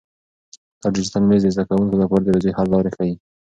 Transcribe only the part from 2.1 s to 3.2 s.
د ریاضي حل لارې ښیي.